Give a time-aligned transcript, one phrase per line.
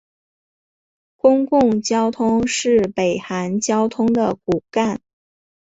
[1.15, 4.99] 公共交通是北韩交通的骨干。